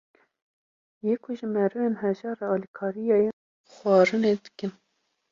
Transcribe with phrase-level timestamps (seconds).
[1.05, 3.17] yê ku ji merivên hejar re alîkariya
[3.73, 4.71] xwarinê dikin